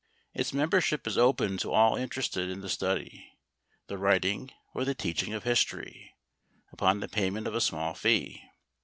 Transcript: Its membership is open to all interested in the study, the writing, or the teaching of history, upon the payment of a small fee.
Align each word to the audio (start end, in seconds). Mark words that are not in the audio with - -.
Its 0.33 0.51
membership 0.51 1.05
is 1.05 1.15
open 1.15 1.59
to 1.59 1.71
all 1.71 1.95
interested 1.95 2.49
in 2.49 2.61
the 2.61 2.69
study, 2.69 3.37
the 3.85 3.99
writing, 3.99 4.49
or 4.73 4.83
the 4.83 4.95
teaching 4.95 5.31
of 5.31 5.43
history, 5.43 6.15
upon 6.71 7.01
the 7.01 7.07
payment 7.07 7.45
of 7.45 7.53
a 7.53 7.61
small 7.61 7.93
fee. 7.93 8.41